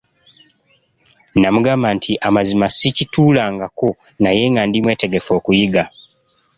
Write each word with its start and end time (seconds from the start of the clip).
Namugamba 1.41 1.87
nti 1.97 2.11
amazima 2.27 2.67
sikituulangako 2.77 3.87
naye 4.21 4.43
nga 4.51 4.61
ndi 4.67 4.77
mwetegefu 4.83 5.29
okuyiga. 5.37 5.83